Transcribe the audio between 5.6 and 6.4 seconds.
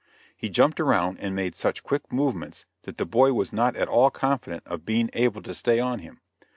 on him.